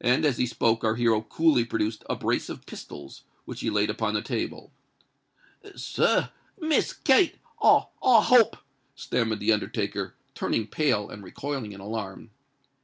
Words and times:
And 0.00 0.24
as 0.24 0.38
he 0.38 0.46
spoke, 0.46 0.82
our 0.82 0.96
hero 0.96 1.20
coolly 1.22 1.64
produced 1.64 2.02
a 2.10 2.16
brace 2.16 2.48
of 2.48 2.66
pistols, 2.66 3.22
which 3.44 3.60
he 3.60 3.70
laid 3.70 3.88
upon 3.88 4.14
the 4.14 4.20
table. 4.20 4.72
"Sir—Miss 5.76 6.92
Kate—I—I 6.92 8.22
hope——" 8.24 8.58
stammered 8.96 9.38
the 9.38 9.52
undertaker, 9.52 10.16
turning 10.34 10.66
pale, 10.66 11.08
and 11.08 11.22
recoiling 11.22 11.70
in 11.70 11.78
alarm. 11.78 12.30